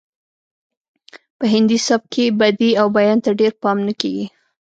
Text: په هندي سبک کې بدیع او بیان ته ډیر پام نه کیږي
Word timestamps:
په 1.37 1.45
هندي 1.53 1.79
سبک 1.87 2.07
کې 2.13 2.25
بدیع 2.39 2.73
او 2.81 2.87
بیان 2.97 3.17
ته 3.25 3.31
ډیر 3.39 3.51
پام 3.61 3.77
نه 3.87 3.93
کیږي 3.99 4.25